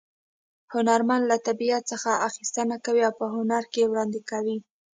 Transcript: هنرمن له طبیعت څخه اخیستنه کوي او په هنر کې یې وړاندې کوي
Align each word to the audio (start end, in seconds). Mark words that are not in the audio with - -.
هنرمن 0.73 1.21
له 1.29 1.37
طبیعت 1.47 1.83
څخه 1.91 2.11
اخیستنه 2.27 2.75
کوي 2.85 3.01
او 3.07 3.13
په 3.19 3.25
هنر 3.35 3.63
کې 3.71 3.79
یې 3.81 3.89
وړاندې 3.91 4.19
کوي 4.29 4.57